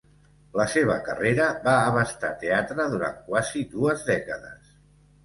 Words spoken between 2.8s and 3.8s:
durant quasi